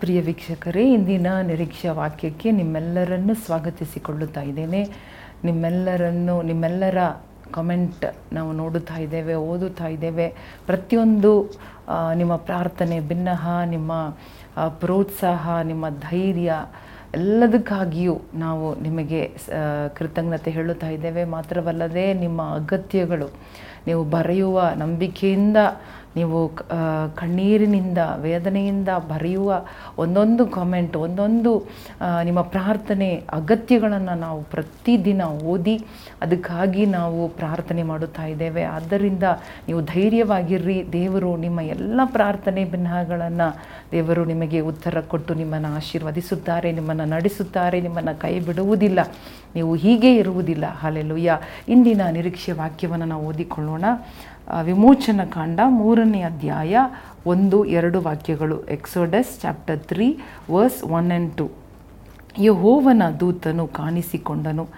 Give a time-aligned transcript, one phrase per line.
[0.00, 4.82] ಪ್ರಿಯ ವೀಕ್ಷಕರೇ, ಇಂದಿನ ನಿರೀಕ್ಷಾ ವಾಕ್ಯಕ್ಕೆ ನಿಮ್ಮೆಲ್ಲರನ್ನು ಸ್ವಾಗತಿಸಿಕೊಳ್ಳುತ್ತಾ ಇದ್ದೇನೆ.
[5.44, 6.98] ನಿಮ್ಮೆಲ್ಲರನ್ನು, ನಿಮ್ಮೆಲ್ಲರ
[7.52, 10.26] ಕಮೆಂಟ್ ನಾವು ನೋಡುತ್ತಾ ಇದ್ದೇವೆ, ಓದುತ್ತಾ ಇದ್ದೇವೆ.
[10.66, 11.32] ಪ್ರತಿಯೊಂದು
[12.14, 13.92] ನಿಮ್ಮ ಪ್ರಾರ್ಥನೆ ಭಿನ್ನಹ ನಿಮ್ಮ
[14.80, 16.52] ಪ್ರೋತ್ಸಾಹ, ನಿಮ್ಮ ಧೈರ್ಯ,
[17.14, 19.20] ಎಲ್ಲದಕ್ಕಾಗಿಯೂ ನಾವು ನಿಮಗೆ
[19.94, 21.24] ಕೃತಜ್ಞತೆ ಹೇಳುತ್ತಾ ಇದ್ದೇವೆ.
[21.24, 23.28] ಮಾತ್ರವಲ್ಲದೆ ನಿಮ್ಮ ಅಗತ್ಯಗಳು,
[23.86, 25.58] ನೀವು ಬರೆಯುವ ನಂಬಿಕೆಯಿಂದ
[26.16, 26.38] ನೀವು
[27.20, 29.50] ಕಣ್ಣೀರಿನಿಂದ, ವೇದನೆಯಿಂದ ಬರೆಯುವ
[30.04, 31.52] ಒಂದೊಂದು ಕಾಮೆಂಟ್ ಒಂದೊಂದು
[32.28, 35.22] ನಿಮ್ಮ ಪ್ರಾರ್ಥನೆ ಅಗತ್ಯಗಳನ್ನು ನಾವು ಪ್ರತಿದಿನ
[35.52, 35.76] ಓದಿ
[36.22, 38.64] ಅದಕ್ಕಾಗಿ ನಾವು ಪ್ರಾರ್ಥನೆ ಮಾಡುತ್ತಾ ಇದ್ದೇವೆ.
[38.76, 39.24] ಆದ್ದರಿಂದ
[39.66, 40.78] ನೀವು ಧೈರ್ಯವಾಗಿರ್ರಿ.
[40.98, 43.48] ದೇವರು ನಿಮ್ಮ ಎಲ್ಲ ಪ್ರಾರ್ಥನೆ ಭಿನ್ನಗಳನ್ನು
[43.92, 49.00] ದೇವರು ನಿಮಗೆ ಉತ್ತರ ಕೊಟ್ಟು ನಿಮ್ಮನ್ನು ಆಶೀರ್ವದಿಸುತ್ತಾರೆ, ನಿಮ್ಮನ್ನು ನಡೆಸುತ್ತಾರೆ, ನಿಮ್ಮನ್ನು ಕೈ ಬಿಡುವುದಿಲ್ಲ
[49.56, 50.66] ನೀವು ಹೀಗೆ ಇರುವುದಿಲ್ಲ.
[50.80, 51.38] ಹಾಲೆಲುಯ್ಯ
[51.74, 53.84] ಇಂದಿನ ನಿರೀಕ್ಷೆ ವಾಕ್ಯವನ್ನು ನಾವು ಓದಿಕೊಳ್ಳೋಣ.
[54.66, 55.60] ವಿಮೋಚನಾ ಕಾಂಡ
[56.14, 56.76] ಅಧ್ಯಾಯ
[57.26, 58.64] ಒಂದು, ಎರಡು ವಾಕ್ಯಗಳು.
[58.64, 60.18] Exodus chapter three
[60.52, 61.50] verse one and two
[62.38, 64.68] ಯಹೋವನ ದೂತನು ಕಾಣಿಸಿಕೊಂಡನು.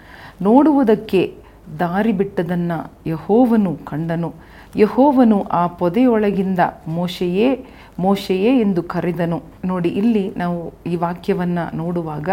[0.41, 1.35] ನೋಡುವುದಕ್ಕೆ
[1.79, 4.33] ದಾರಿ ಬಿಟ್ಟದನ್ನು ಯಹೋವನು ಕಂಡನು.
[4.75, 7.65] ಯಹೋವನು ಆ ಪೊದೆಯೊಳಗಿಂದ ಮೋಶೆಯೇ
[7.99, 9.43] ಮೋಶೆಯೇ ಎಂದು ಕರೆದನು.
[9.65, 12.29] ನೋಡಿ, ಇಲ್ಲಿ ನಾವು ಈ ವಾಕ್ಯವನ್ನು ನೋಡುವಾಗ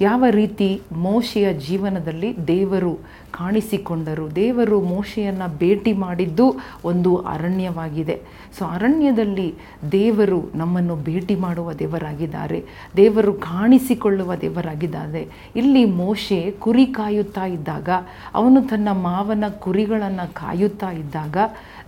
[0.00, 2.94] ಯಾವ ರೀತಿ ಮೋಶೆಯ ಜೀವನದಲ್ಲಿ ದೇವರು
[3.30, 8.20] ಕಾಣಿಸಿಕೊಂಡರು, ದೇವರು ಮೋಶೆಯನ್ನು ಭೇಟಿ ಮಾಡಿದ್ದು ಒಂದು ಅರಣ್ಯವಾಗಿದೆ.
[8.58, 9.54] ಸೊ, ಅರಣ್ಯದಲ್ಲಿ
[9.92, 12.64] ದೇವರು ನಮ್ಮನ್ನು ಭೇಟಿ ಮಾಡುವ ದೇವರಾಗಿದ್ದಾರೆ,
[12.96, 15.28] ದೇವರು ಕಾಣಿಸಿಕೊಳ್ಳುವ ದೇವರಾಗಿದ್ದಾರೆ.
[15.56, 17.88] ಇಲ್ಲಿ ಮೋಶೆ ಕುರಿ ಕಾಯುತ್ತಾ ಇದ್ದಾಗ,
[18.34, 21.36] ಅವನು ತನ್ನ ಮಾವನ ಕುರಿಗಳನ್ನು ಕಾಯುತ್ತಾ ಇದ್ದಾಗ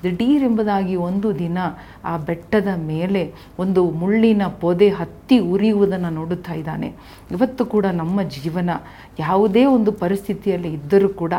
[0.02, 1.58] ದಿಢೀರ್ ಎಂಬುದಾಗಿ ಒಂದು ದಿನ
[2.04, 3.22] ಆ ಬೆಟ್ಟದ ಮೇಲೆ
[3.58, 6.88] ಒಂದು ಮುಳ್ಳಿನ ಪೊದೆ ಹತ್ತಿ ಉರಿಯುವುದನ್ನು ನೋಡುತ್ತಾ ಇದ್ದಾನೆ.
[7.30, 8.70] ಇವತ್ತು ಕೂಡ ನಮ್ಮ ಜೀವನ
[9.18, 11.34] ಯಾವುದೇ ಒಂದು ಪರಿಸ್ಥಿತಿಯಲ್ಲಿ ಇದ್ದರೂ ಕೂಡ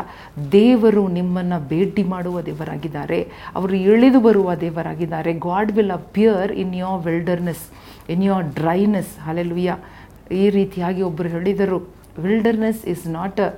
[0.52, 3.20] ದೇವರು ನಿಮ್ಮನ್ನು ಭೇಟಿ ಮಾಡುವ ದೇವರಾಗಿದ್ದಾರೆ.
[3.56, 5.32] ಅವರು ಇಳಿದು ಬರುವ ದೇವರಾಗಿದ್ದಾರೆ.
[5.48, 7.64] God will appear in your wilderness
[8.08, 9.72] in your dryness alleluia
[10.30, 11.78] ಈ ರೀತಿಯಾಗಿ ಒಬ್ಬರು ಹೇಳಿದರು
[12.18, 13.50] wilderness is not a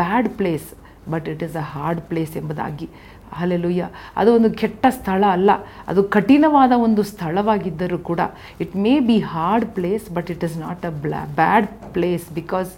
[0.00, 0.68] bad place
[1.08, 2.88] but it is a hard place ಎಂಬುದಾಗಿ.
[3.36, 5.50] ಅಲ್ಲೆಲುಯ್ಯ ಅದು ಒಂದು ಕೆಟ್ಟ ಸ್ಥಳ ಅಲ್ಲ.
[5.88, 8.20] ಅದು ಕಠಿಣವಾದ ಒಂದು ಸ್ಥಳವಾಗಿದ್ದರೂ ಕೂಡ
[8.60, 12.72] it may be hard place but it is not a blah bad place because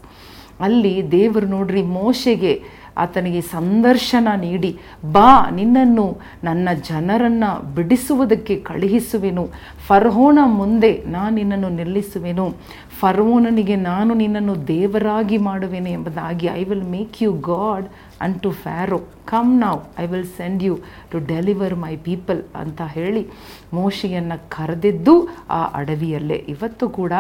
[0.60, 2.62] ಅಲ್ಲಿ ದೇವರು ನೋಡ್ರಿ ಮೋಶೆಗೆ
[2.98, 4.78] ಆತನಿಗೆ ಸಂದರ್ಶನ ನೀಡಿ,
[5.12, 9.48] ಬಾ, ನಿನ್ನನ್ನು ನನ್ನ ಜನರನ್ನು ಬಿಡಿಸುವುದಕ್ಕೆ ಕಳುಹಿಸುವೆನು.
[9.86, 12.54] ಫರ್ಹೋನ ಮುಂದೆ ನಾನು ನಿನ್ನನ್ನು ನಿಲ್ಲಿಸುವೆನು.
[13.00, 17.86] ಫರ್ವೋನನಿಗೆ ನಾನು ನಿನ್ನನ್ನು ದೇವರಾಗಿ ಮಾಡುವೆನು ಎಂಬುದಾಗಿ I will make you God
[18.20, 20.78] and to Pharaoh come now I will send you
[21.10, 23.26] to deliver my people ಅಂತ ಹೇಳಿ
[23.72, 26.34] ಮೋಶೆಯನ್ನು ಕರೆದಿದ್ದು ಆ ಅಡವಿಯಲ್ಲೇ.
[26.34, 27.12] ಇವತ್ತು ಕೂಡ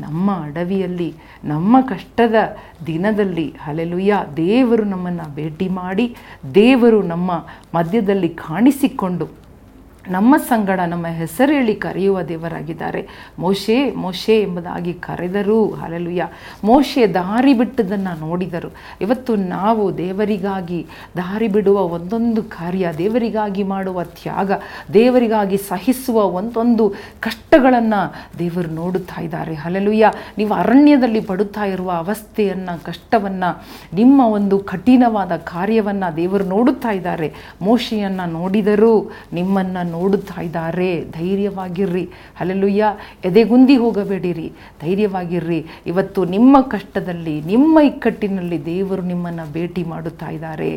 [0.00, 1.14] ನಮ್ಮ ಅಡವಿಯಲ್ಲಿ,
[1.44, 2.34] ನಮ್ಮ ಕಷ್ಟದ
[2.86, 6.06] ದಿನದಲ್ಲಿ ಹಲೆಲುಯ್ಯ ದೇವರು ನಮ್ಮನ್ನು ಭೇಟಿ ಮಾಡಿ
[6.54, 7.30] ದೇವರು ನಮ್ಮ
[7.74, 9.26] ಮಧ್ಯದಲ್ಲಿ ಕಾಣಿಸಿಕೊಂಡು
[10.10, 13.08] ನಮ್ಮ ಸಂಗಡ ನಮ್ಮ ಹೆಸರೇಳಿ ಕರೆಯುವ ದೇವರಾಗಿದ್ದಾರೆ.
[13.38, 15.74] ಮೋಶೆ ಮೋಶೆ ಎಂಬುದಾಗಿ ಕರೆದರು.
[15.74, 16.28] ಹಲಲುಯ್ಯ
[16.64, 18.72] ಮೋಶೆ ದಾರಿ ಬಿಟ್ಟದನ್ನು ನೋಡಿದರು.
[19.00, 20.86] ಇವತ್ತು ನಾವು ದೇವರಿಗಾಗಿ
[21.16, 24.52] ದಾರಿ ಬಿಡುವ ಒಂದೊಂದು ಕಾರ್ಯ, ದೇವರಿಗಾಗಿ ಮಾಡುವ ತ್ಯಾಗ,
[24.94, 29.54] ದೇವರಿಗಾಗಿ ಸಹಿಸುವ ಒಂದೊಂದು ಕಷ್ಟಗಳನ್ನು ದೇವರು ನೋಡುತ್ತಾ ಇದ್ದಾರೆ.
[29.54, 37.34] ಹಲಲುಯ್ಯ ನೀವು ಅರಣ್ಯದಲ್ಲಿ ಪಡುತ್ತಾ ಇರುವ ಅವಸ್ಥೆಯನ್ನು, ಕಷ್ಟವನ್ನು, ನಿಮ್ಮ ಒಂದು ಕಠಿಣವಾದ ಕಾರ್ಯವನ್ನು ದೇವರು ನೋಡುತ್ತಾ ಇದ್ದಾರೆ.
[37.62, 39.12] ಮೋಶೆಯನ್ನು ನೋಡಿದರು.
[39.32, 40.88] ನಿಮ್ಮನ್ನು ನೋಡುತ್ತಾ ಇದ್ದಾರೆ
[41.18, 42.04] ಧೈರ್ಯವಾಗಿರ್ರಿ.
[42.40, 42.84] ಅಲ್ಲೆಲ್ಲುಯ್ಯ
[43.30, 44.48] ಎದೆಗುಂದಿ ಹೋಗಬೇಡಿರಿ.
[44.82, 45.60] ಧೈರ್ಯವಾಗಿರ್ರಿ.
[45.92, 50.72] ಇವತ್ತು ನಿಮ್ಮ ಕಷ್ಟದಲ್ಲಿ, ನಿಮ್ಮ ಇಕ್ಕಟ್ಟಿನಲ್ಲಿ ದೇವರು ನಿಮ್ಮನ್ನು ಭೇಟಿ ಮಾಡುತ್ತಾ ಇದ್ದಾರೆ.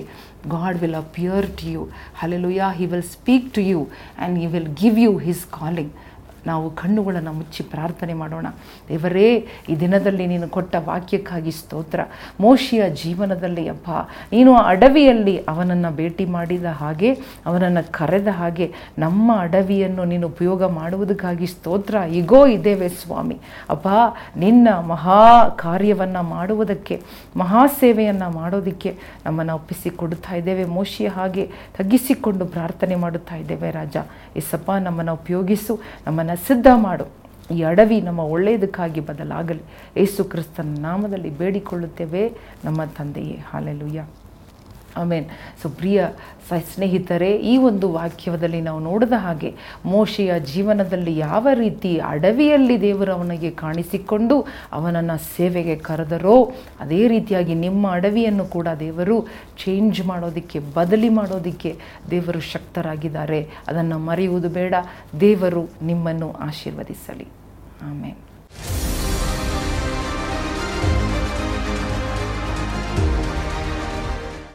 [0.55, 1.81] God will appear to you
[2.21, 5.93] hallelujah he will speak to you and he will give you his calling
[6.45, 8.47] ನಾವು ಕಣ್ಣುಗಳನ್ನು ಮುಚ್ಚಿ ಪ್ರಾರ್ಥನೆ ಮಾಡೋಣ.
[8.89, 11.99] ದೇವರೇ, ಈ ದಿನದಲ್ಲಿ ನೀನು ಕೊಟ್ಟ ವಾಕ್ಯಕ್ಕಾಗಿ ಸ್ತೋತ್ರ.
[12.39, 13.89] ಮೋಶಿಯ ಜೀವನದಲ್ಲಿ ಅಪ್ಪ,
[14.31, 17.13] ನೀನು ಅಡವಿಯಲ್ಲಿ ಅವನನ್ನು ಭೇಟಿ ಮಾಡಿದ ಹಾಗೆ,
[17.45, 21.95] ಅವನನ್ನು ಕರೆದ ಹಾಗೆ ನಮ್ಮ ಅಡವಿಯನ್ನು ನೀನು ಉಪಯೋಗ ಮಾಡುವುದಕ್ಕಾಗಿ ಸ್ತೋತ್ರ.
[22.11, 23.37] ಈಗೋ ಇದ್ದೇವೆ ಸ್ವಾಮಿ.
[23.69, 23.87] ಅಪ್ಪ,
[24.37, 27.01] ನಿನ್ನ ಮಹಾ ಕಾರ್ಯವನ್ನು ಮಾಡುವುದಕ್ಕೆ,
[27.37, 30.65] ಮಹಾ ಸೇವೆಯನ್ನು ಮಾಡೋದಕ್ಕೆ ನಮ್ಮನ್ನು ಒಪ್ಪಿಸಿಕೊಡುತ್ತಾ ಇದ್ದೇವೆ.
[30.65, 33.97] ಮೋಶಿಯ ಹಾಗೆ ತಗ್ಗಿಸಿಕೊಂಡು ಪ್ರಾರ್ಥನೆ ಮಾಡುತ್ತಾ ಇದ್ದೇವೆ ರಾಜ.
[34.35, 37.05] ಎಸಪ್ಪ ನಮ್ಮನ್ನು ಉಪಯೋಗಿಸು, ನಮ್ಮನ್ನು ಸಿದ್ಧ ಮಾಡು.
[37.53, 39.61] ಈ ಅಡವಿ ನಮ್ಮ ಒಳ್ಳೆಯದಕ್ಕಾಗಿ ಬದಲಾಗಲಿ.
[39.97, 42.33] ಯೇಸು ಕ್ರಿಸ್ತನ ನಾಮದಲ್ಲಿ ಬೇಡಿಕೊಳ್ಳುತ್ತೇವೆ.
[42.65, 44.05] ನಮ್ಮ ತಂದೆಯೇ ಹಾಲೆಲುಯ್ಯ
[44.97, 45.25] ಆಮೇನ್.
[45.61, 46.05] ಸೊ, ಪ್ರಿಯ
[46.49, 49.55] ಸ, ಸ್ನೇಹಿತರೆ, ಈ ಒಂದು ವಾಕ್ಯದಲ್ಲಿ ನಾವು ನೋಡಿದ ಹಾಗೆ
[49.85, 58.45] ಮೋಶೆಯ ಜೀವನದಲ್ಲಿ ಯಾವ ರೀತಿ ಅಡವಿಯಲ್ಲಿ ದೇವರು ಅವನಿಗೆ ಕಾಣಿಸಿಕೊಂಡು ಅವನನ್ನು ಸೇವೆಗೆ ಕರೆದರೋ, ಅದೇ ರೀತಿಯಾಗಿ ನಿಮ್ಮ ಅಡವಿಯನ್ನು
[58.45, 59.21] ಕೂಡ ದೇವರು
[59.63, 61.75] ಚೇಂಜ್ ಮಾಡೋದಕ್ಕೆ, ಬದಲಿ ಮಾಡೋದಕ್ಕೆ
[62.11, 63.47] ದೇವರು ಶಕ್ತರಾಗಿದ್ದಾರೆ.
[63.67, 64.73] ಅದನ್ನು ಮರೆಯುವುದು ಬೇಡ.
[65.19, 67.27] ದೇವರು ನಿಮ್ಮನ್ನು ಆಶೀರ್ವದಿಸಲಿ.
[67.81, 68.30] ಆಮೇಲೆ